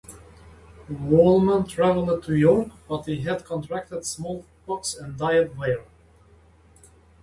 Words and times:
Woolman 0.89 1.63
traveled 1.67 2.23
to 2.23 2.35
York, 2.35 2.69
but 2.87 3.03
he 3.05 3.21
had 3.21 3.45
contracted 3.45 4.03
smallpox 4.03 4.95
and 4.95 5.15
died 5.15 5.51
there. 5.59 5.85